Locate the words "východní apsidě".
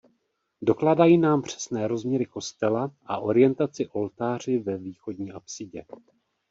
4.77-5.85